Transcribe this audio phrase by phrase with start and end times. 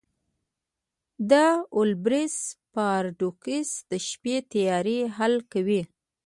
[1.29, 1.31] د
[1.77, 2.35] اولبرس
[2.73, 5.81] پاراډوکس د شپې تیاره حل کوي.